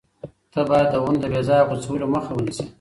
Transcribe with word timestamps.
ته 0.53 0.61
باید 0.69 0.87
د 0.91 0.95
ونو 1.03 1.19
د 1.21 1.25
بې 1.33 1.41
ځایه 1.47 1.67
غوڅولو 1.69 2.05
مخه 2.13 2.31
ونیسې. 2.33 2.65